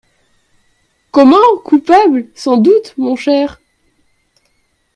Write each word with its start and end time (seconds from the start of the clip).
Comment! 1.11 1.37
coupable! 1.63 2.25
Sans 2.33 2.57
doute, 2.57 2.95
mon 2.97 3.15
cher. 3.15 3.61